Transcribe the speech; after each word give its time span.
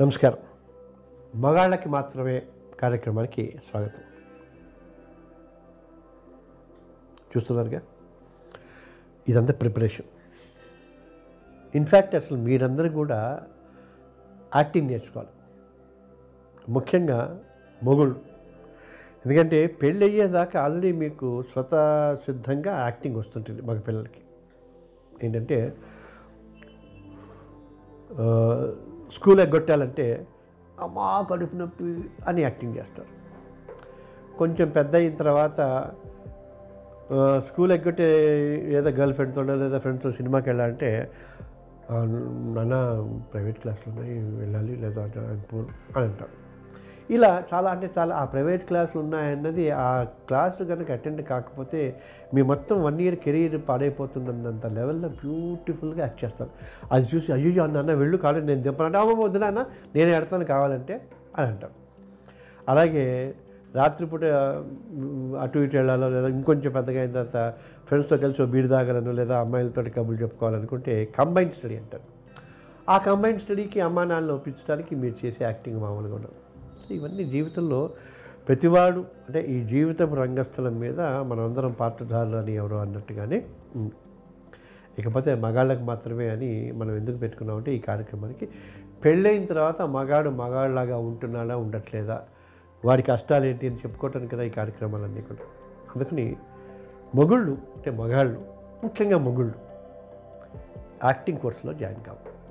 నమస్కారం. 0.00 0.36
మగాళ్ళకి 1.40 1.88
మాత్రమే 1.88 2.42
కార్యక్రమానికి 2.80 3.58
స్వాగతం. 3.70 4.02
చూస్తున్నారుగా? 7.36 7.80
ఇదంతా 9.28 9.52
ప్రిపరేషన్. 9.52 10.06
ఇన్ఫ్యాక్ట్ 11.74 12.14
అసలు 12.14 12.38
మీరందరూ 12.38 12.90
కూడా 12.90 13.42
యాక్టింగ్ 14.56 14.88
నేర్చుకోవాలి. 14.88 15.30
ముఖ్యంగా 16.68 17.44
మొగుళ్ళు. 17.82 18.20
ఎందుకంటే 19.26 19.66
పెళ్ళి 19.66 20.06
అయ్యేదాకా 20.06 20.60
ఆల్రెడీ 20.60 20.92
మీకు 20.92 21.42
స్వతः 21.42 22.14
సిద్ధంగా 22.14 22.80
యాక్టింగ్ 22.80 23.16
వస్తుంటుంది 23.16 23.62
మగ 23.62 23.80
పిల్లలకి 23.80 24.20
ఏంటంటే 25.22 25.76
స్కూల్ 29.14 29.40
ఎగ్గొట్టాలంటే 29.40 30.26
అమ్మా 30.80 31.26
కడుపు 31.30 31.56
నొప్పి 31.56 32.04
అని 32.28 32.42
యాక్టింగ్ 32.42 32.76
చేస్తారు. 32.76 33.08
కొంచెం 34.38 34.68
పెద్ద 34.68 34.96
అయిన 34.96 35.14
తర్వాత 35.16 35.60
స్కూల్ 37.38 37.72
ఎగ్గొట్టే 37.72 38.08
ఏదో 38.78 38.90
గర్ల్ 38.90 39.14
ఫ్రెండ్తో 39.14 39.42
లేదా 39.42 39.78
ఫ్రెండ్స్తో 39.78 40.10
సినిమాకి 40.10 40.48
వెళ్ళాలంటే 40.48 41.10
నాన్న 42.56 42.74
ప్రైవేట్ 43.32 43.58
క్లాసులు 43.58 43.90
ఉన్నాయి 43.94 44.14
వెళ్ళాలి 44.38 44.76
లేదా 44.76 45.02
I'm 45.02 45.42
అని 45.96 46.04
అంటారు. 46.04 46.41
ఇలా 47.14 47.30
చాలా 47.50 47.68
అంటే 47.74 47.86
చాలా 47.96 48.12
ఆ 48.20 48.24
ప్రైవేట్ 48.24 48.64
క్లాసులు 48.68 48.98
ఉన్నాయన్నది 49.04 49.64
ఆ 49.84 49.88
క్లాసులు 50.28 50.64
కనుక 50.68 50.90
అటెండ్ 50.90 51.22
కాకపోతే 51.30 51.80
మీ 52.34 52.42
మొత్తం 52.42 52.76
వన్ 52.84 53.00
ఇయర్ 53.00 53.16
కెరీర్ 53.24 53.56
పాడైపోతుందన్నంత 53.68 54.66
లెవెల్లో 54.78 55.08
బ్యూటిఫుల్గా 55.22 56.00
యాక్ట్ 56.04 56.20
చేస్తాను 56.24 56.52
అది 56.92 57.06
చూసి 57.12 57.32
అయ్యో 57.32 57.62
అన్న 57.64 57.94
వెళ్ళు 58.02 58.16
కాలేదు 58.16 58.46
నేను 58.46 58.62
దింపనంటే 58.62 58.98
అమ్మ 58.98 59.18
వద్దునా 59.22 59.46
అన్న 59.46 59.62
నేను 59.94 60.10
ఎడతాను 60.18 60.46
కావాలంటే 60.52 60.96
అని 61.36 61.46
అంటాను 61.52 61.76
అలాగే 62.72 63.04
రాత్రిపూట 63.74 64.24
అటు 65.42 65.58
ఇటు 65.58 65.76
వెళ్ళాలో 65.76 66.08
లేదా 66.14 66.28
ఇంకొంచెం 66.28 66.70
పెద్దగా 66.72 66.98
అయిన 67.00 67.12
తర్వాత 67.12 67.38
ఫ్రెండ్స్తో 67.88 68.16
కలిసి 68.16 68.46
బీడి 68.54 68.68
తాగాలను 68.68 69.12
లేదా 69.12 69.36
అమ్మాయిలతో 69.44 69.82
కబుర్లు 69.96 70.20
చెప్పుకోవాలనుకుంటే 70.22 70.94
కంబైన్డ్ 71.18 71.54
స్టడీ 71.54 71.76
అంటారు. 71.76 72.06
ఆ 72.88 72.96
కంబైన్డ్ 72.98 73.42
స్టడీకి 73.44 73.80
అమ్మా 73.80 74.04
నాన్నలు 74.04 74.34
ఒప్పించడానికి 74.38 74.92
మీరు 75.02 75.16
చేసే 75.26 75.44
యాక్టింగ్ 75.44 75.80
మామూలుగా 75.80 76.14
ఉండదు. 76.14 76.36
సో 76.88 76.94
ఇవన్నీ 76.94 77.24
జీవితంలో 77.24 77.90
ప్రతివాడు 78.48 78.98
అంటే 78.98 79.40
ఈ 79.40 79.64
జీవితపు 79.64 80.14
రంగస్థలం 80.14 80.78
మీద 80.78 81.00
మనమందరం 81.00 81.72
పాత్రధారులు 81.72 82.36
అని 82.36 82.54
ఎవరో 82.54 82.76
అన్నట్టుగానే 82.76 83.46
ఇకపోతే 84.98 85.34
మగాళ్ళకు 85.34 85.82
మాత్రమే 85.82 86.28
అని 86.28 86.72
మనం 86.72 86.96
ఎందుకు 86.96 87.16
పెట్టుకున్నామంటే 87.16 87.74
ఈ 87.74 87.78
కార్యక్రమానికి 87.78 88.48
పెళ్ళైన 89.04 89.44
తర్వాత 89.44 89.82
మగాడు 89.82 90.30
మగాళ్ళలాగా 90.30 90.96
ఉంటున్నాడా 90.98 91.56
ఉండట్లేదా? 91.56 92.22
వారి 92.84 93.02
కష్టాలు 93.02 93.44
ఏంటి 93.44 93.68
అని 93.68 93.76
చెప్పుకోవటానికి 93.76 94.36
కదా 94.36 94.42
ఈ 94.42 94.48
కార్యక్రమాలన్నీ 94.48 95.20
కూడా. 95.20 95.44
అందుకని 95.96 96.36
మొగుళ్ళు 97.14 97.52
అంటే 97.52 97.90
మగాళ్ళు 97.90 98.42
ముఖ్యంగా 98.84 99.18
మొగుళ్ళు 99.18 99.54
యాక్టింగ్ 101.04 101.38
కోర్సులో 101.38 101.72
జాయిన్ 101.72 102.04
కావాలి. 102.04 102.41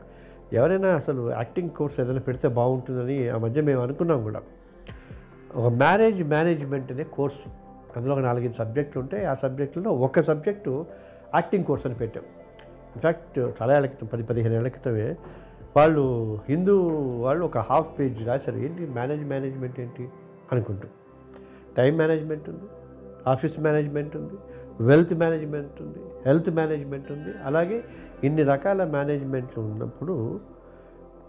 ఎవరైనా 0.54 0.88
అసలు 0.88 1.32
యాక్టింగ్ 1.32 1.70
కోర్స్ 1.70 2.00
ఏదైనా 2.00 2.20
పెడితే 2.20 2.48
బాగుంటుందని 2.48 3.30
ఆ 3.30 3.38
మధ్య 3.38 3.62
మేము 3.62 3.82
అనుకున్నాం 3.82 4.24
కూడా. 4.24 4.42
ఒక 5.56 5.74
మ్యారేజ్ 5.74 6.24
మేనేజ్మెంట్ 6.24 6.92
అనే 6.92 7.04
కోర్సు. 7.04 7.50
అందులో 7.98 8.14
ఒక 8.14 8.20
నాలుగైదు 8.20 8.54
సబ్జెక్టులు 8.54 9.04
ఉంటాయి. 9.04 9.26
ఆ 9.26 9.34
సబ్జెక్టులో 9.34 9.92
ఒక 9.92 10.20
సబ్జెక్టు 10.20 10.86
యాక్టింగ్ 11.36 11.64
కోర్స్ 11.64 11.86
అని 11.86 11.96
పెట్టాం. 11.96 12.24
ఇన్ఫ్యాక్ట్ 12.96 13.40
చాలా 13.40 13.76
ఏళ్ళ 13.76 13.88
క్రితం 13.88 14.08
పది 14.08 14.24
పదిహేను 14.24 14.54
ఏళ్ళ 14.54 14.68
క్రితమే 14.68 15.16
వాళ్ళు 15.78 16.40
హిందూ 16.50 16.78
వాళ్ళు 17.22 17.46
ఒక 17.46 17.58
హాఫ్ 17.58 18.00
పేజ్ 18.00 18.28
రాశారు. 18.28 18.58
ఏంటి? 18.58 18.86
మేనేజ్ 18.86 19.24
మేనేజ్మెంట్ 19.24 19.80
ఏంటి? 19.80 20.10
అనుకుంటూ. 20.52 20.88
టైం 21.78 21.98
మేనేజ్మెంట్ 21.98 22.50
ఉంది. 22.50 22.64
ఆఫీస్ 23.28 23.60
మేనేజ్మెంట్ 23.60 24.18
ఉంది. 24.18 24.34
వెల్త్ 24.80 25.14
మేనేజ్మెంట్ 25.14 25.82
ఉంది 25.82 26.00
హెల్త్ 26.26 26.50
మేనేజ్మెంట్ 26.50 27.12
ఉంది. 27.12 27.32
అలాగే 27.44 27.84
ఇన్ని 28.24 28.44
రకాల 28.44 28.84
మేనేజ్మెంట్లు 28.84 29.64
ఉన్నప్పుడు 29.64 30.40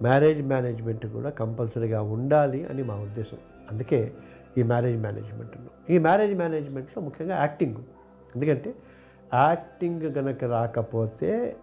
మ్యారేజ్ 0.02 0.42
మేనేజ్మెంట్ 0.42 1.06
కూడా 1.06 1.30
కంపల్సరీగా 1.30 2.02
ఉండాలి 2.02 2.66
అని 2.66 2.82
మా 2.82 2.94
ఉద్దేశం. 2.94 3.38
అందుకే 3.70 4.12
ఈ 4.58 4.62
మ్యారేజ్ 4.62 5.02
మేనేజ్మెంట్ 5.02 5.56
ఉన్నాం. 5.56 5.70
ఈ 5.90 5.98
మ్యారేజ్ 5.98 6.38
మేనేజ్మెంట్లో 6.38 7.02
ముఖ్యంగా 7.02 7.36
యాక్టింగ్. 7.36 7.76
ఎందుకంటే 8.34 8.74
యాక్టింగ్ 9.34 10.14
కనుక 10.14 10.44
రాకపోతే 10.44 11.56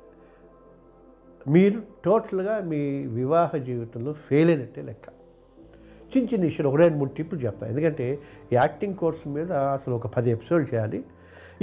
మీరు 1.48 1.82
టోటల్గా 2.06 2.60
మీ 2.60 3.06
వివాహ 3.06 3.58
జీవితంలో 3.58 4.14
ఫెయిల్ 4.14 4.50
అయినట్టే 4.50 4.82
లెక్క. 4.82 5.08
చిన్న 6.18 6.28
చిన్న 6.34 6.46
విషయాలు 6.46 6.70
ఒక 6.70 6.76
రెండు 6.76 6.98
మూడు 6.98 7.10
టిప్పులు 7.10 7.40
చెప్తాను 7.40 7.72
ఎందుకంటే 7.72 8.20
ఈ 8.54 8.56
యాక్టింగ్ 8.56 8.96
కోర్స్ 8.96 9.28
మీద 9.28 9.52
అసలు 9.52 9.94
ఒక 9.96 10.08
పది 10.08 10.32
ఎపిసోడ్ 10.32 10.74
చేయాలి. 10.74 11.04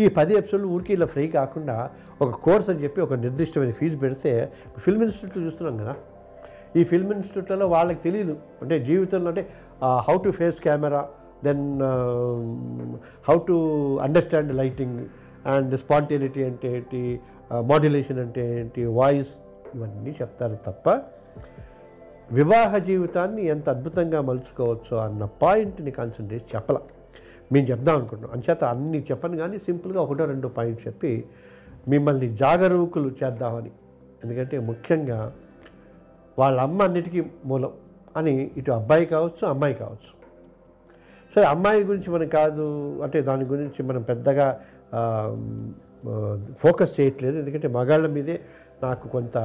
ఈ 0.02 0.06
పది 0.18 0.32
ఎపిసోడ్లు 0.40 0.68
ఊరికి 0.74 0.92
ఇలా 0.92 1.06
ఫ్రీ 1.06 1.24
కాకుండా 1.28 1.76
ఒక 2.22 2.30
కోర్స్ 2.46 2.70
అని 2.70 2.80
చెప్పి 2.84 3.00
ఒక 3.00 3.14
నిర్దిష్టమైన 3.24 3.72
ఫీజు 3.72 3.96
పెడితే 3.96 4.32
ఫిల్మ్ 4.84 5.02
ఇన్స్టిట్యూట్లు 5.02 5.42
చూస్తున్నాం 5.46 5.76
కదా. 5.82 5.94
ఈ 6.76 6.82
ఫిల్మ్ 6.84 7.12
ఇన్స్టిట్యూట్లలో 7.12 7.66
వాళ్ళకి 7.68 8.00
తెలియదు 8.00 8.34
అంటే 8.62 8.78
జీవితంలో 8.78 9.28
అంటే 9.28 9.42
how 10.08 10.16
to 10.24 10.30
face 10.30 10.58
camera 10.60 11.02
then 11.44 11.64
how 13.28 13.36
to 13.48 13.56
understand 14.06 14.52
lighting 14.54 14.98
and 15.54 15.72
spontaneity 15.76 16.42
అంటే 16.44 16.68
ఏంటి 16.76 17.00
మాడ్యులేషన్ 17.70 18.18
అంటే 18.18 18.44
ఏంటి 18.60 18.84
వాయిస్ 19.00 19.32
ఇవన్నీ 19.74 20.12
చెప్తారు 20.20 20.58
తప్ప 20.66 20.86
వివాహ 22.38 22.78
జీవితాన్ని 22.88 23.42
ఎంత 23.54 23.66
అద్భుతంగా 23.68 24.20
మలుచుకోవచ్చో 24.20 24.96
అన్న 24.96 25.24
పాయింట్ని 25.42 25.90
కాన్సన్ట్రేట్ 25.90 26.46
చెప్పలే. 26.54 26.80
మేము 27.52 27.66
చెప్దాం 27.66 27.94
అనుకుంటున్నాం. 27.98 28.32
అంచేత 28.36 28.62
అన్ని 28.74 28.98
చెప్పను 29.10 29.36
కానీ 29.36 29.56
సింపుల్గా 29.66 30.00
ఒకటో 30.04 30.24
రెండో 30.24 30.48
పాయింట్ 30.58 30.80
చెప్పి 30.86 31.12
మిమ్మల్ని 31.88 32.28
జాగరూకులు 32.42 33.08
చేద్దామని. 33.20 33.72
ఎందుకంటే 34.24 34.56
ముఖ్యంగా 34.70 35.18
వాళ్ళ 36.38 36.56
అమ్మ 36.60 36.80
అన్నిటికీ 36.82 37.20
మూలం 37.50 37.72
అని 38.16 38.34
ఇటు 38.56 38.70
అబ్బాయి 38.70 39.06
కావచ్చు 39.06 39.44
అమ్మాయి 39.46 39.74
కావచ్చు. 39.74 40.10
సరే 41.34 41.44
అమ్మాయి 41.44 41.80
గురించి 41.84 42.10
మనం 42.10 42.28
కాదు 42.28 42.66
అంటే 43.04 43.18
దాని 43.28 43.44
గురించి 43.44 43.80
మనం 43.82 44.02
పెద్దగా 44.02 44.46
ఫోకస్ 46.62 46.92
చేయట్లేదు. 47.00 47.36
ఎందుకంటే 47.38 47.68
మగాళ్ళ 47.68 48.06
మీదే 48.16 48.36
నాకు 48.82 49.06
కొంత 49.08 49.38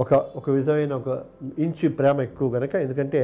ఒక 0.00 0.14
ఒక 0.38 0.46
విధమైన 0.50 0.92
ఒక 0.92 1.08
ఇంచు 1.58 1.88
ప్రేమ 1.98 2.20
ఎక్కువ 2.20 2.46
కనుక 2.50 2.74
ఎందుకంటే 2.84 3.20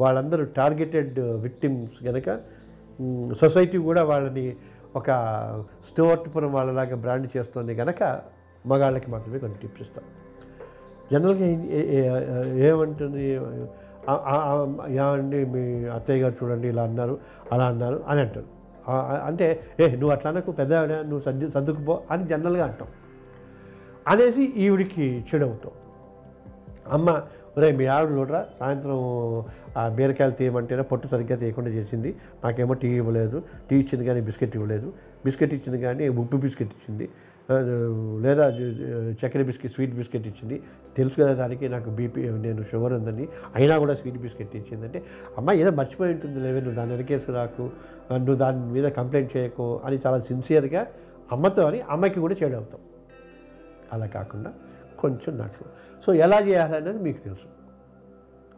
వాళ్ళందరూ 0.00 0.44
టార్గెటెడ్ 0.58 1.18
విక్టిమ్స్ 1.44 1.98
కనుక 2.08 2.28
సొసైటీ 3.40 3.78
కూడా 3.78 4.04
వాళ్ళని 4.04 4.56
ఒక 4.96 5.10
స్టోవర్ట్పురం 5.90 6.52
వాళ్ళలాగా 6.52 6.96
బ్రాండ్ 6.96 7.28
చేస్తుంది 7.36 7.74
కనుక 7.74 8.20
మగాళ్ళకి 8.66 9.10
మాత్రమే 9.10 9.38
కొన్ని 9.38 9.58
టిప్స్ 9.58 9.82
ఇస్తాం. 9.82 10.04
జనరల్గా 11.12 11.46
ఏమంటుంది? 12.66 13.24
ఏమండి 14.94 15.44
మీ 15.44 15.88
అత్తయ్య 15.88 16.22
గారు 16.22 16.34
చూడండి 16.42 16.68
ఇలా 16.68 16.82
అన్నారు 16.82 17.18
అలా 17.52 17.66
అన్నారు 17.66 18.04
అని 18.08 18.20
అంటారు. 18.20 18.54
అంటే 19.24 19.60
ఏ 19.80 19.90
నువ్వు 19.92 20.10
అట్లా 20.10 20.30
అనకు 20.30 20.52
పెద్ద 20.52 20.74
నువ్వు 20.74 21.20
సర్ది 21.20 21.50
సర్దుకుపో 21.50 22.02
అని 22.10 22.26
జనరల్గా 22.26 22.64
అంటాం. 22.64 22.88
అనేసి 24.08 24.42
ఈవిడికి 24.42 25.24
చెడు 25.28 25.58
అమ్మ 26.88 27.22
ఒరే 27.58 27.68
మీ 27.78 27.84
ఆవిడ 27.94 28.10
చూడరా 28.18 28.40
సాయంత్రం 28.60 28.96
ఆ 29.80 29.82
బీరకాయలు 29.98 30.34
తీయమంటేనే 30.38 30.84
పొట్టు 30.90 31.06
సరిగ్గా 31.12 31.36
తీయకుండా 31.42 31.70
చేసింది. 31.76 32.10
నాకేమో 32.44 32.74
టీ 32.82 32.88
ఇవ్వలేదు. 33.02 33.38
టీ 33.68 33.74
ఇచ్చింది 33.82 34.04
కానీ 34.08 34.20
బిస్కెట్ 34.28 34.54
ఇవ్వలేదు. 34.58 34.88
బిస్కెట్ 35.26 35.54
ఇచ్చింది 35.58 35.78
కానీ 35.86 36.08
ఉప్పు 36.22 36.36
బిస్కెట్ 36.44 36.72
ఇచ్చింది. 36.78 37.06
లేదా 38.24 38.44
చక్కెర 39.20 39.42
బిస్కెట్ 39.50 39.72
స్వీట్ 39.76 39.94
బిస్కెట్ 40.00 40.26
ఇచ్చింది. 40.30 40.56
తెలుసు 40.98 41.16
కదా 41.22 41.32
దానికి 41.40 41.66
నాకు 41.74 41.88
బీపీ 41.98 42.20
నేను 42.44 42.62
షుగర్ 42.70 42.94
ఉందని. 42.98 43.24
అయినా 43.58 43.74
కూడా 43.82 43.94
స్వీట్ 44.00 44.20
బిస్కెట్ 44.24 44.54
ఇచ్చిందంటే 44.60 45.00
అమ్మ 45.38 45.52
ఏదో 45.62 45.72
మర్చిపోయి 45.80 46.12
ఉంటుంది 46.16 46.38
లేవే 46.44 46.60
నువ్వు 46.64 46.76
దాన్ని 46.80 46.94
వెనకేసి 46.96 47.32
రాకు 47.38 47.64
నువ్వు 48.26 48.38
దాని 48.44 48.60
మీద 48.76 48.86
కంప్లైంట్ 48.98 49.32
చేయకు 49.36 49.66
అని 49.86 49.98
చాలా 50.06 50.18
సిన్సియర్గా 50.30 50.84
అమ్మతో 51.32 51.62
అని 51.70 51.80
అమ్మకి 51.94 52.18
కూడా 52.24 52.34
చెడు 52.42 52.56
అవుతాం. 52.60 52.80
అలా 53.92 54.06
కాకుండా 54.18 54.50
కొంచెం 55.00 55.38
దాంట్లో 55.38 55.66
సో 56.06 56.14
ఎలా 56.14 56.40
చేయాలనేది 56.40 56.98
మీకు 56.98 57.18
తెలుసు. 57.18 57.46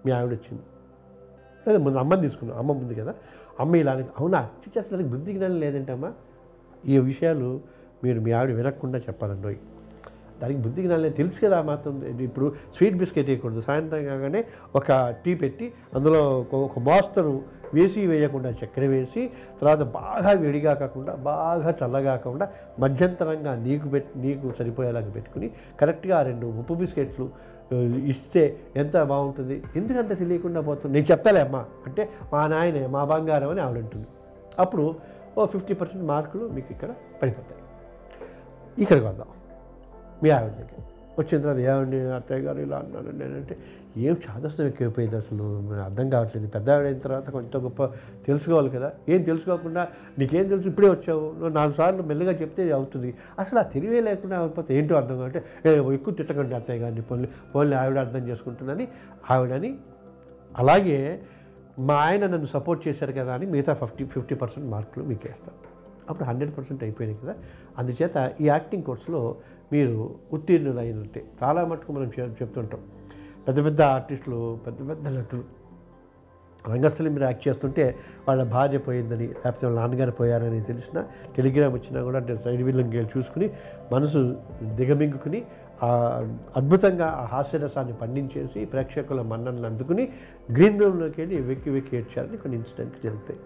మీ 0.06 0.12
ఆవిడ 0.12 0.32
వచ్చింది 0.32 0.62
లేదా 1.66 1.78
ముందు 1.78 1.98
అమ్మని 1.98 2.22
తీసుకున్నాం 2.22 2.58
అమ్మ 2.58 2.72
ముందు 2.72 2.94
కదా. 2.94 3.14
అమ్మ 3.60 3.76
ఇలా 3.76 3.92
అవునా? 3.92 4.12
అవునా 4.18 4.48
చిచ్చేస్తానికి 4.60 5.08
బుద్ధి 5.08 5.32
జ్ఞానం 5.32 5.60
లేదంటే 5.60 5.92
అమ్మ 5.92 6.12
ఈ 6.86 6.98
విషయాలు 6.98 7.60
మీరు 8.04 8.20
మీ 8.20 8.32
ఆవిడ 8.32 8.56
వినకుండా 8.56 8.98
చెప్పాలండి 8.98 9.58
దానికి 10.42 10.60
బుద్ధి 10.60 10.82
జ్ఞానం 10.82 11.08
తెలుసు 11.08 11.40
కదా 11.40 11.62
మాత్రం. 11.62 12.04
ఇది 12.04 12.24
ఇప్పుడు 12.24 12.54
స్వీట్ 12.76 12.96
బిస్కెట్ 12.96 13.26
వేయకూడదు. 13.26 13.60
సాయంత్రం 13.60 14.04
కాగానే 14.04 14.44
ఒక 14.76 15.14
టీ 15.24 15.34
పెట్టి 15.34 15.72
అందులో 15.94 16.46
ఒక- 16.52 16.82
మోస్తరు 16.82 17.56
వేసి 17.74 18.06
వేయకుండా 18.06 18.50
చక్కెర 18.50 18.86
వేసి 18.86 19.30
తర్వాత 19.60 19.82
బాగా 19.82 20.30
వేడిగా 20.30 20.74
కాకుండా 20.74 21.14
బాగా 21.14 21.74
చల్లగా 21.84 22.16
కాకుండా 22.16 22.48
మధ్యంతరంగా 22.80 23.54
నీకు 23.54 23.88
పెట్టి 23.88 24.18
నీకు 24.18 24.52
సరిపోయేలాగా 24.58 25.10
పెట్టుకుని 25.10 25.50
కరెక్ట్గా 25.80 26.22
రెండు 26.22 26.46
ఉప్పు 26.46 26.74
బిస్కెట్లు 26.74 27.30
ఇస్తే 28.06 28.60
ఎంత 28.76 29.02
బాగుంటుంది? 29.02 29.62
ఎందుకంత 29.76 30.18
తెలియకుండా 30.18 30.60
పోతుంది? 30.60 30.94
నేను 30.94 31.12
చెప్తాలే 31.12 31.40
అమ్మా. 31.40 31.64
అంటే 31.86 32.08
మా 32.32 32.46
నాయనే 32.46 32.86
మా 32.86 33.04
బంగారం 33.04 33.50
అని 33.50 33.60
ఆవిడ 33.60 33.78
ఉంటుంది 33.78 34.06
అప్పుడు 34.58 34.94
ఓ 35.38 35.46
ఫిఫ్టీ 35.46 35.74
పర్సెంట్ 35.74 36.04
మార్కులు 36.04 36.48
మీకు 36.48 36.66
ఇక్కడ 36.70 36.88
పడిపోతాయి. 37.22 37.62
ఇక్కడికి 38.82 39.06
వద్దాం. 39.06 39.26
మీ 40.22 40.30
ఆవిడ 40.30 40.52
దగ్గర 40.52 40.72
వచ్చిన 41.18 41.40
తర్వాత 41.40 41.58
ఏమండి 41.64 42.00
అత్తయ్య 42.10 42.40
గారు 42.40 42.58
ఇలా 42.58 42.76
అన్నాను 42.76 43.10
నేనంటే 43.10 43.54
ఏం 43.96 44.16
చాదస్తం 44.24 44.66
ఎక్కువైపోయింది 44.66 45.16
అసలు? 45.16 45.44
అర్థం 45.84 46.10
కావట్లేదు. 46.10 46.48
పెద్ద 46.48 46.70
ఆవిడ 46.70 46.86
అయిన 46.86 46.98
తర్వాత 46.98 47.30
కొంచెం 47.30 47.64
గొప్ప 47.64 47.84
తెలుసుకోవాలి 48.26 48.70
కదా. 48.70 48.92
ఏం 49.08 49.22
తెలుసుకోకుండా 49.22 49.82
నీకేం 50.18 50.48
తెలుసు? 50.48 50.68
ఇప్పుడే 50.68 50.88
వచ్చావు. 50.88 51.32
నువ్వు 51.32 51.48
నాలుగు 51.48 51.74
సార్లు 51.74 52.02
మెల్లగా 52.02 52.32
చెప్తే 52.32 52.72
అవుతుంది. 52.72 53.10
అసలు 53.38 53.58
ఆ 53.58 53.62
తెలివే 53.62 54.00
లేకుండా 54.00 54.40
అయిపోతే 54.40 54.78
ఏంటో 54.78 54.94
అర్థం 54.96 55.20
అంటే 55.20 55.40
"ఏ, 55.66 55.94
ఎక్కువ 55.94 56.14
తిట్టకండి 56.14 56.54
అత్తయ్య 56.54 56.80
గారిని. 56.80 57.00
పోన్లే 57.02 57.28
పోన్లే 57.54 57.76
ఆవిడ 57.76 57.98
అర్థం 57.98 58.28
చేసుకుంటుందని 58.28 58.86
ఆవిడని 59.30 59.70
అలాగే 60.56 60.98
మా 61.78 61.94
ఆయన 62.00 62.26
నన్ను 62.26 62.46
సపోర్ట్ 62.46 62.88
చేశారు 62.88 63.12
కదా 63.12 63.34
అని 63.34 63.46
మిగతా 63.46 63.74
ఫిఫ్టీ 63.74 64.04
ఫిఫ్టీ 64.04 64.34
పర్సెంట్ 64.34 64.70
మార్కులు 64.70 65.04
మీకు 65.04 65.20
వేస్తాను 65.26 65.58
అప్పుడు 66.10 66.28
హండ్రెడ్ 66.28 66.56
పర్సెంట్ 66.58 66.82
అయిపోయినాయి 66.82 67.20
కదా. 67.24 67.34
అందుచేత 67.78 68.32
ఈ 68.40 68.46
యాక్టింగ్ 68.46 68.82
కోర్సులో 68.82 69.36
మీరు 69.72 70.14
ఉత్తీర్ణులు 70.32 70.78
అయినట్టే 70.78 71.24
చాలా 71.42 71.64
మటుకు 71.64 71.92
మనం 71.92 72.10
చెప్తుంటాం. 72.20 72.80
పెద్ద 73.48 73.64
పెద్ద 73.64 73.80
ఆర్టిస్టులు 73.82 74.58
పెద్ద 74.66 74.88
పెద్ద 74.88 75.08
నటులు 75.08 75.56
రంగస్థలం 76.68 77.12
మీద 77.14 77.22
యాక్ట్ 77.22 77.48
చేస్తుంటే 77.48 77.96
వాళ్ళ 78.28 78.42
భార్య 78.42 78.78
పోయిందని 78.78 79.26
లేకపోతే 79.26 79.66
వాళ్ళ 79.66 79.80
నాన్నగారు 79.80 80.10
పోయారని 80.10 80.62
తెలిసిన 80.62 81.04
టెలిగ్రామ్ 81.36 81.74
వచ్చినా 81.74 82.02
కూడా 82.02 82.18
అంటే 82.18 82.36
సైడ్ 82.36 82.62
విల్లంగా 82.62 83.08
చూసుకుని 83.16 83.50
మనసు 83.92 84.36
దిగమింగుకుని 84.62 85.44
అద్భుతంగా 86.56 87.06
ఆ 87.06 87.24
హాస్యరసాన్ని 87.24 87.94
పండించేసి 87.94 88.64
ప్రేక్షకుల 88.64 89.22
మన్ననలు 89.22 89.66
అందుకుని 89.66 90.12
గ్రీన్ 90.52 90.82
రూమ్లోకి 90.82 91.20
వెళ్ళి 91.20 91.42
వెక్కి 91.42 91.70
వెక్కి 91.70 91.96
ఏడ్చారని 91.96 92.36
కొన్ని 92.36 92.58
ఇన్సిడెంట్లు 92.58 93.02
జరుగుతాయి. 93.04 93.40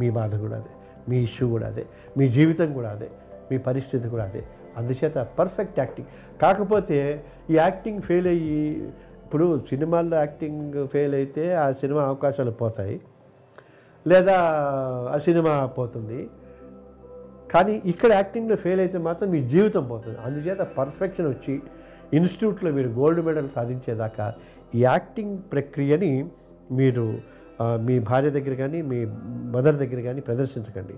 మీ 0.00 0.10
బాధ 0.10 0.36
కూడా 0.36 0.56
అదే. 0.56 0.81
మీ 1.08 1.22
ఇష్యూ 1.22 1.48
కూడా 1.48 1.66
అదే 1.66 1.84
మీ 2.18 2.28
జీవితం 2.28 2.72
కూడా 2.72 2.90
అదే 2.90 3.08
మీ 3.50 3.58
పరిస్థితి 3.58 4.08
కూడా 4.08 4.24
అదే. 4.24 4.44
అందుచేత 4.76 5.18
పర్ఫెక్ట్ 5.38 5.78
యాక్టింగ్ 5.78 6.08
కాకపోతే 6.42 7.24
ఈ 7.50 7.54
యాక్టింగ్ 7.54 8.02
ఫెయిల్ 8.02 8.26
అయ్యి 8.26 8.84
ఇప్పుడు 9.24 9.64
సినిమాల్లో 9.68 10.16
యాక్టింగ్ 10.16 10.88
ఫెయిల్ 10.88 11.14
అయితే 11.14 11.54
ఆ 11.54 11.72
సినిమా 11.72 12.02
అవకాశాలు 12.02 12.50
పోతాయి 12.50 13.00
లేదా 14.06 14.36
ఆ 15.14 15.18
సినిమా 15.18 15.66
పోతుంది. 15.66 16.30
కానీ 17.52 17.82
ఇక్కడ 17.86 18.12
యాక్టింగ్లో 18.12 18.56
ఫెయిల్ 18.56 18.80
అయితే 18.80 18.98
మాత్రం 18.98 19.30
మీ 19.30 19.48
జీవితం 19.48 19.84
పోతుంది. 19.84 20.18
అందుచేత 20.18 20.58
పర్ఫెక్షన్ 20.58 21.26
వచ్చి 21.26 21.62
ఇన్స్టిట్యూట్లో 22.12 22.70
మీరు 22.70 22.88
గోల్డ్ 22.88 23.20
మెడల్ 23.20 23.48
సాధించేదాకా 23.48 24.34
ఈ 24.74 24.82
యాక్టింగ్ 24.82 25.38
ప్రక్రియని 25.52 26.30
మీరు 26.70 27.18
మీ 27.86 27.94
భార్య 28.08 28.30
దగ్గర 28.36 28.54
కానీ 28.62 28.78
మీ 28.90 28.98
మదర్ 29.54 29.78
దగ్గర 29.82 30.00
కానీ 30.08 30.20
ప్రదర్శించకండి. 30.28 30.96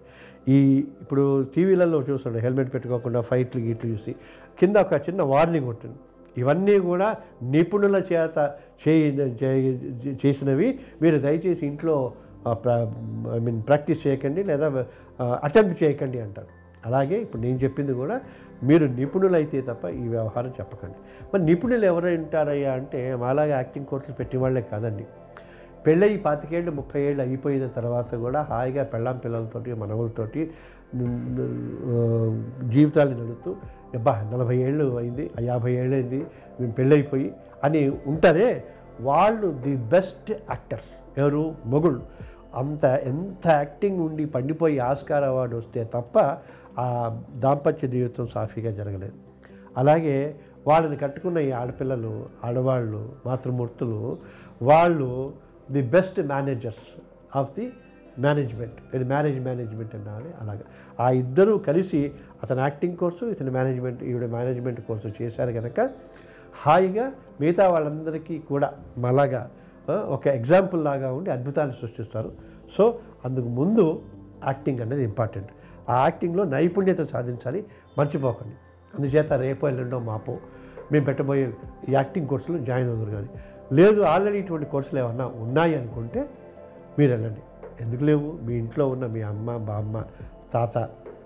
ఈ 0.54 0.56
ఇప్పుడు 1.02 1.24
టీవీలలో 1.54 2.00
చూస్తుండే 2.08 2.40
హెల్మెట్ 2.46 2.70
పెట్టుకోకుండా 2.74 3.20
ఫైట్లు 3.30 3.60
గీట్లు 3.66 3.88
చూసి 3.94 4.12
కింద 4.60 4.76
ఒక 4.86 5.00
చిన్న 5.06 5.22
వార్నింగ్ 5.32 5.68
ఉంటుంది. 5.74 5.98
ఇవన్నీ 6.42 6.76
కూడా 6.90 7.08
నిపుణుల 7.54 7.96
చేత 8.10 8.36
చేయి 8.84 9.72
చేసినవి 10.22 10.68
మీరు 11.02 11.16
దయచేసి 11.26 11.64
ఇంట్లో 11.70 11.96
ఐ 13.36 13.38
మీన్ 13.46 13.60
ప్రాక్టీస్ 13.68 14.00
చేయకండి 14.06 14.40
లేదా 14.50 14.66
అటెంప్ట్ 15.48 15.76
చేయకండి 15.82 16.18
అంటారు. 16.24 16.50
అలాగే 16.88 17.16
ఇప్పుడు 17.24 17.40
నేను 17.44 17.58
చెప్పింది 17.64 17.92
కూడా 18.00 18.16
మీరు 18.68 18.86
నిపుణులు 18.98 19.36
అయితే 19.40 19.58
తప్ప 19.68 19.84
ఈ 20.00 20.04
వ్యవహారం 20.14 20.52
చెప్పకండి. 20.58 20.98
మరి 21.30 21.42
నిపుణులు 21.50 21.86
ఎవరు 21.92 22.10
ఉంటారయ్యా 22.22 22.72
అంటే 22.80 23.00
మాలాగా 23.22 23.54
యాక్టింగ్ 23.60 23.88
కోర్సులు 23.90 24.16
పెట్టిన 24.18 24.40
వాళ్ళే 24.42 24.62
కాదండి. 24.72 25.06
పెళ్ళయి 25.86 26.16
పాతికేళ్ళు 26.18 26.70
ముప్పై 26.70 27.02
ఏళ్ళు 27.02 27.22
అయిపోయిన 27.22 27.66
తర్వాత 27.66 28.14
కూడా 28.14 28.40
హాయిగా 28.40 28.84
పెళ్ళాం 28.84 29.16
పిల్లలతోటి 29.16 29.74
మనవులతోటి 29.74 30.50
జీవితాలు 32.68 33.10
నడుపుతూ 33.10 33.56
అబ్బా 33.94 34.30
నలభై 34.34 34.56
ఏళ్ళు 34.56 34.96
అయింది 34.96 35.30
యాభై 35.40 35.72
ఏళ్ళు 35.72 35.94
అయింది 35.96 36.26
మేము 36.60 36.72
పెళ్ళైపోయి 36.72 37.34
అని 37.64 37.88
ఉంటారే 38.06 38.64
వాళ్ళు 39.00 39.58
ది 39.62 39.76
బెస్ట్ 39.76 40.30
యాక్టర్స్. 40.30 41.20
ఎవరు? 41.20 41.54
మొగుళ్ళు. 41.66 42.02
అంత 42.54 42.84
ఎంత 42.84 43.48
యాక్టింగ్ 43.48 44.00
ఉండి 44.00 44.24
పండిపోయి 44.24 44.78
ఆస్కార్ 44.78 45.24
అవార్డు 45.24 45.56
వస్తే 45.56 45.84
తప్ప 45.94 46.18
ఆ 46.78 47.20
దాంపత్య 47.36 47.88
జీవితం 47.88 48.26
సాఫీగా 48.26 48.70
జరగలేదు. 48.70 49.12
అలాగే 49.76 50.34
వాళ్ళని 50.66 50.96
కట్టుకున్న 50.96 51.38
ఈ 51.38 51.50
ఆడపిల్లలు 51.50 52.26
ఆడవాళ్ళు 52.44 53.12
మాతృమూర్తులు 53.26 54.18
వాళ్ళు 54.62 55.32
the 55.70 55.82
best 55.82 56.20
managers 56.20 56.86
of 57.36 57.50
the 57.56 57.72
management. 58.18 58.78
ఇది 58.94 59.04
మ్యారేజ్ 59.04 59.38
మేనేజ్మెంట్ 59.44 59.94
అనాలి 59.94 60.30
అలాగా. 60.40 60.64
ఆ 61.00 61.10
ఇద్దరూ 61.10 61.58
కలిసి 61.58 62.12
అతను 62.42 62.60
యాక్టింగ్ 62.60 62.96
కోర్సు 62.96 63.24
ఇతని 63.24 63.50
మేనేజ్మెంట్ 63.50 64.02
ఈవిడ 64.02 64.26
మేనేజ్మెంట్ 64.36 64.80
కోర్సు 64.80 65.12
చేశారు 65.22 65.52
కనుక 65.52 65.80
హాయిగా 66.62 67.12
మిగతా 67.40 67.64
వాళ్ళందరికీ 67.68 68.38
కూడా 68.38 68.68
మలాగా 68.98 69.50
ఒక 70.16 70.26
ఎగ్జాంపుల్ 70.38 70.84
లాగా 70.84 71.12
ఉండి 71.12 71.30
అద్భుతాన్ని 71.30 71.74
సృష్టిస్తారు. 71.80 72.30
సో 72.76 72.98
అందుకు 73.24 73.48
ముందు 73.48 74.02
యాక్టింగ్ 74.44 74.80
అనేది 74.80 75.04
ఇంపార్టెంట్. 75.04 75.50
ఆ 75.90 76.02
యాక్టింగ్లో 76.02 76.44
నైపుణ్యత 76.44 77.02
సాధించాలి 77.02 77.64
మర్చిపోకండి. 77.98 78.56
అందుచేత 78.94 79.32
రేపో 79.32 79.68
ఎల్లుండో 79.68 79.98
మాపో 79.98 80.38
మేము 80.92 81.04
పెట్టబోయే 81.04 81.52
యాక్టింగ్ 81.88 82.28
కోర్సులో 82.28 82.58
జాయిన్ 82.58 82.88
అవుతారు 82.88 83.12
కానీ. 83.16 83.28
లేదు 83.72 84.02
ఆల్రెడీ 84.04 84.38
ఇటువంటి 84.38 84.66
కోర్సులు 84.66 85.00
ఏమన్నా 85.00 85.26
ఉన్నాయి 85.42 85.74
అనుకుంటే 85.74 86.20
మీరు 86.98 87.12
వెళ్ళండి. 87.12 87.42
ఎందుకు 87.80 88.04
లేవు? 88.04 88.28
మీ 88.42 88.54
ఇంట్లో 88.54 88.88
ఉన్న 88.88 89.06
మీ 89.06 89.22
అమ్మ 89.24 89.56
బామ్మ 89.66 89.96
తాత 90.52 90.76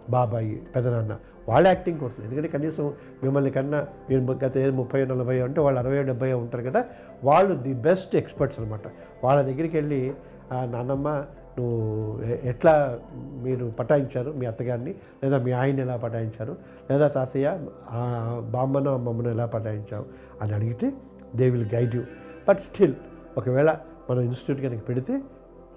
బాబాయి 0.09 0.55
పెదనాన్న 0.75 1.15
వాళ్ళ 1.49 1.67
యాక్టింగ్ 1.67 2.01
కోర్సులు 2.01 2.25
ఎందుకంటే 2.25 2.49
కనీసం 2.49 2.85
మిమ్మల్ని 3.23 3.51
కన్నా 3.51 3.79
మీరు 4.09 4.39
గత 4.45 4.59
ముప్పై 4.75 5.05
నలభై 5.05 5.41
అంటే 5.41 5.61
వాళ్ళు 5.61 5.79
అరవై 5.81 6.03
డెబ్బై 6.03 6.33
ఉంటారు 6.35 6.63
కదా 6.63 6.81
వాళ్ళు 7.25 7.55
ది 7.63 7.75
బెస్ట్ 7.81 8.17
ఎక్స్పర్ట్స్ 8.17 8.61
అనమాట 8.61 8.87
వాళ్ళ 9.25 9.43
దగ్గరికి 9.43 9.77
వెళ్ళి 9.77 10.01
"ఆ, 10.53 10.65
నాన్నమ్మ 10.65 11.09
నువ్వు 11.57 11.79
ఎట్లా 12.45 12.73
మీరు 13.43 13.65
పటాయించారు 13.79 14.31
మీ 14.33 14.47
అత్తగారిని? 14.47 14.93
లేదా 15.23 15.39
మీ 15.39 15.53
ఆయన 15.53 15.81
ఎలా 15.81 15.97
పటాయించారు? 15.97 16.53
లేదా 16.91 17.09
తాతయ్య 17.09 17.49
ఆ 17.91 18.03
బామ్మను 18.51 18.91
అమ్మమ్మను 18.91 19.29
ఎలా 19.29 19.47
పటాయించావు? 19.47 20.07
అని 20.43 20.55
అడిగితే 20.55 20.89
they 21.37 21.51
will 21.51 21.75
guide 21.75 21.95
you 21.95 22.03
but 22.49 22.61
still 22.61 22.95
ఒకవేళ 23.39 23.71
మనం 24.11 24.21
ఇన్స్టిట్యూట్ 24.21 24.61
కనుక 24.67 24.83
పెడితే 24.89 25.15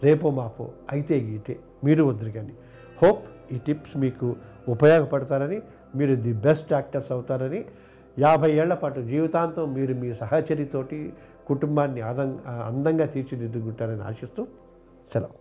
రేపో 0.04 0.30
మాపో 0.32 0.66
అయితే 0.92 1.16
గీతే 1.20 1.56
మీరు 1.84 2.04
వద్దురు 2.04 2.32
కానీ 2.32 2.54
హోప్ 3.02 3.24
ఈ 3.54 3.58
టిప్స్ 3.58 3.98
మీకు 3.98 4.28
ఉపయోగపడతారని 4.68 5.60
మీరు 5.96 6.16
ది 6.16 6.34
బెస్ట్ 6.46 6.72
యాక్టర్స్ 6.74 7.12
అవుతారని 7.12 7.62
యాభై 8.18 8.52
ఏళ్ళ 8.62 8.74
పాటు 8.74 9.00
జీవితాంతం 9.12 9.74
మీరు 9.74 9.94
మీ 9.94 10.10
సహచరితోటి 10.14 11.00
కుటుంబాన్ని 11.48 12.02
ఆదం 12.02 12.30
అందంగా 12.70 13.06
తీర్చిదిద్దుకుంటారని 13.06 14.04
ఆశిస్తూ 14.10 14.42
సెలవు. 15.14 15.36